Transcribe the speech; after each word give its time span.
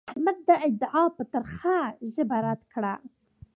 احمد 0.09 0.37
دا 0.47 0.55
ادعا 0.67 1.03
په 1.17 1.23
ترخه 1.33 1.77
ژبه 2.13 2.37
رد 2.45 2.61
کړه. 2.73 2.93